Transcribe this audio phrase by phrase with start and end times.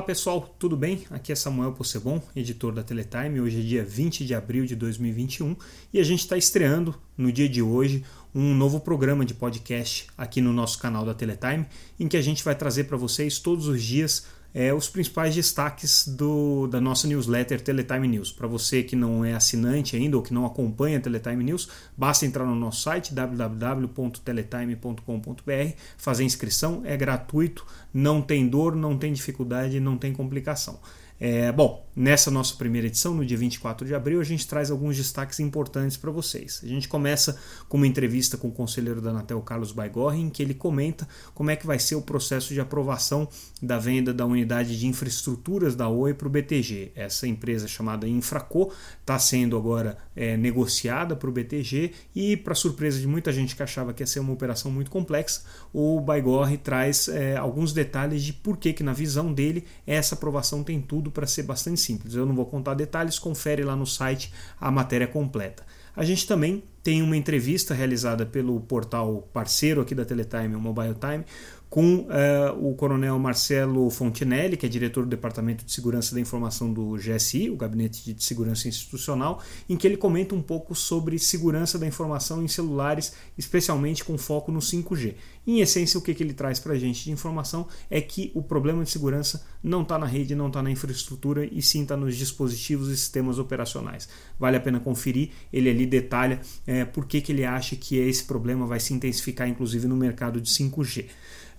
[0.00, 1.02] Olá pessoal, tudo bem?
[1.10, 3.38] Aqui é Samuel Possebon, editor da Teletime.
[3.38, 5.54] Hoje é dia 20 de abril de 2021
[5.92, 8.02] e a gente está estreando no dia de hoje
[8.34, 11.66] um novo programa de podcast aqui no nosso canal da Teletime,
[11.98, 16.08] em que a gente vai trazer para vocês todos os dias é, os principais destaques
[16.08, 18.32] do, da nossa newsletter Teletime News.
[18.32, 22.44] Para você que não é assinante ainda ou que não acompanha Teletime News, basta entrar
[22.44, 29.96] no nosso site www.teletime.com.br, fazer inscrição, é gratuito, não tem dor, não tem dificuldade, não
[29.96, 30.80] tem complicação.
[31.22, 34.96] É, bom, nessa nossa primeira edição, no dia 24 de abril, a gente traz alguns
[34.96, 36.62] destaques importantes para vocês.
[36.64, 37.38] A gente começa
[37.68, 41.50] com uma entrevista com o conselheiro da Anatel, Carlos Baigorri, em que ele comenta como
[41.50, 43.28] é que vai ser o processo de aprovação
[43.60, 46.92] da venda da unidade de infraestruturas da Oi para o BTG.
[46.94, 52.98] Essa empresa chamada Infraco está sendo agora é, negociada para o BTG e, para surpresa
[52.98, 57.08] de muita gente que achava que ia ser uma operação muito complexa, o Baigorri traz
[57.08, 61.12] é, alguns detalhes de por que, que, na visão dele, essa aprovação tem tudo tudo
[61.12, 62.14] para ser bastante simples.
[62.14, 65.64] Eu não vou contar detalhes, confere lá no site a matéria completa.
[65.94, 70.94] A gente também tem uma entrevista realizada pelo portal parceiro aqui da Teletime, o Mobile
[70.94, 71.24] Time,
[71.70, 76.72] com uh, o coronel Marcelo Fontinelli, que é diretor do Departamento de Segurança da Informação
[76.72, 81.78] do GSI, o Gabinete de Segurança Institucional, em que ele comenta um pouco sobre segurança
[81.78, 85.14] da informação em celulares, especialmente com foco no 5G.
[85.46, 88.42] Em essência, o que, que ele traz para a gente de informação é que o
[88.42, 92.16] problema de segurança não está na rede, não está na infraestrutura e sim está nos
[92.16, 94.08] dispositivos e sistemas operacionais.
[94.40, 98.24] Vale a pena conferir, ele ali detalha é, por que, que ele acha que esse
[98.24, 101.06] problema vai se intensificar, inclusive no mercado de 5G.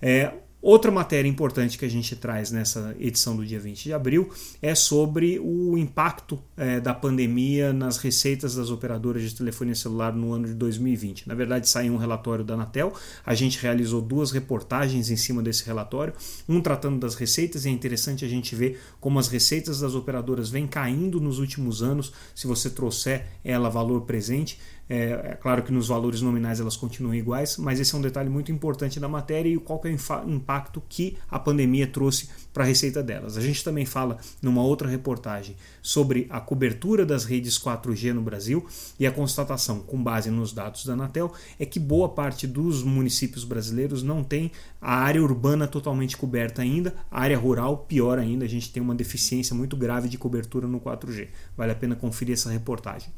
[0.02, 4.30] É, Outra matéria importante que a gente traz nessa edição do dia 20 de abril
[4.62, 10.32] é sobre o impacto é, da pandemia nas receitas das operadoras de telefonia celular no
[10.32, 11.26] ano de 2020.
[11.26, 12.92] Na verdade, saiu um relatório da Anatel,
[13.26, 16.14] a gente realizou duas reportagens em cima desse relatório,
[16.48, 20.48] um tratando das receitas, e é interessante a gente ver como as receitas das operadoras
[20.48, 24.60] vêm caindo nos últimos anos, se você trouxer ela valor presente.
[24.88, 28.28] É, é, claro que nos valores nominais elas continuam iguais, mas esse é um detalhe
[28.28, 30.51] muito importante da matéria e qual é o impacto
[30.88, 33.36] que a pandemia trouxe para a receita delas.
[33.36, 38.66] A gente também fala numa outra reportagem sobre a cobertura das redes 4G no Brasil
[38.98, 43.44] e a constatação, com base nos dados da Anatel, é que boa parte dos municípios
[43.44, 48.48] brasileiros não tem a área urbana totalmente coberta ainda, a área rural pior ainda, a
[48.48, 51.28] gente tem uma deficiência muito grave de cobertura no 4G.
[51.56, 53.10] Vale a pena conferir essa reportagem.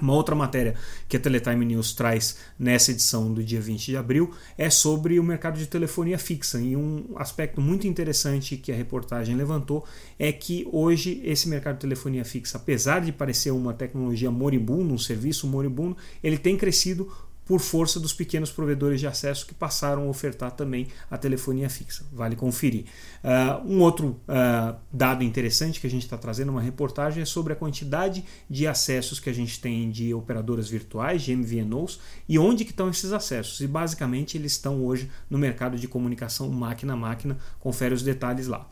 [0.00, 0.74] Uma outra matéria
[1.08, 5.24] que a Teletime News traz nessa edição do dia 20 de abril é sobre o
[5.24, 6.60] mercado de telefonia fixa.
[6.60, 9.84] E um aspecto muito interessante que a reportagem levantou
[10.18, 14.98] é que hoje esse mercado de telefonia fixa, apesar de parecer uma tecnologia moribunda, um
[14.98, 17.10] serviço moribundo, ele tem crescido
[17.50, 22.04] por força dos pequenos provedores de acesso que passaram a ofertar também a telefonia fixa.
[22.12, 22.84] Vale conferir.
[23.24, 27.52] Uh, um outro uh, dado interessante que a gente está trazendo uma reportagem é sobre
[27.52, 32.64] a quantidade de acessos que a gente tem de operadoras virtuais, de MVNOs, e onde
[32.64, 33.58] que estão esses acessos.
[33.58, 37.36] E basicamente eles estão hoje no mercado de comunicação máquina a máquina.
[37.58, 38.68] Confere os detalhes lá.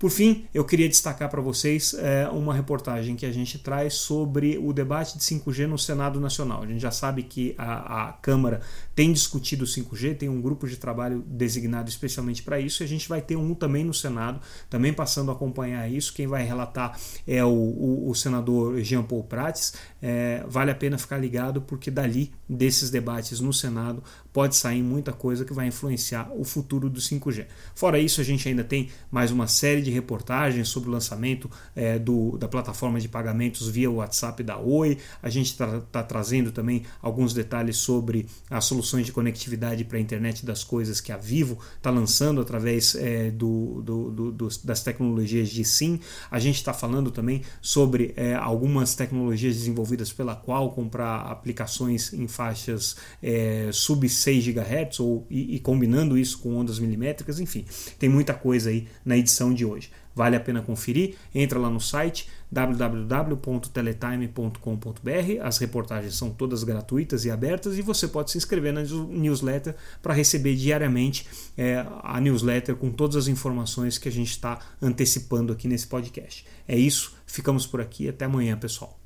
[0.00, 4.56] Por fim, eu queria destacar para vocês é, uma reportagem que a gente traz sobre
[4.56, 6.62] o debate de 5G no Senado Nacional.
[6.62, 8.62] A gente já sabe que a, a Câmara
[8.94, 12.88] tem discutido o 5G, tem um grupo de trabalho designado especialmente para isso, e a
[12.88, 14.40] gente vai ter um também no Senado,
[14.70, 16.14] também passando a acompanhar isso.
[16.14, 19.74] Quem vai relatar é o, o, o senador Jean Paul Prates.
[20.00, 24.02] É, vale a pena ficar ligado, porque dali, desses debates no Senado,
[24.32, 27.46] pode sair muita coisa que vai influenciar o futuro do 5G.
[27.74, 31.50] Fora isso, a gente ainda tem mais uma série de de reportagens sobre o lançamento
[31.74, 34.96] é, do, da plataforma de pagamentos via WhatsApp da Oi.
[35.22, 40.00] A gente está tá trazendo também alguns detalhes sobre as soluções de conectividade para a
[40.00, 45.48] internet das coisas que a Vivo está lançando através é, do, do, do, das tecnologias
[45.48, 46.00] de SIM.
[46.30, 52.28] A gente está falando também sobre é, algumas tecnologias desenvolvidas pela Qualcomm para aplicações em
[52.28, 57.40] faixas é, sub 6 GHz ou, e, e combinando isso com ondas milimétricas.
[57.40, 57.64] Enfim,
[57.98, 59.90] tem muita coisa aí na edição de hoje hoje.
[60.14, 61.16] Vale a pena conferir.
[61.34, 65.42] Entra lá no site www.teletime.com.br.
[65.42, 70.14] As reportagens são todas gratuitas e abertas e você pode se inscrever na newsletter para
[70.14, 75.66] receber diariamente é, a newsletter com todas as informações que a gente está antecipando aqui
[75.66, 76.46] nesse podcast.
[76.68, 78.08] É isso, ficamos por aqui.
[78.08, 78.99] Até amanhã, pessoal.